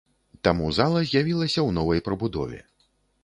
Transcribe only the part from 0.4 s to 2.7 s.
Таму зала з'явілася ў новай прыбудове.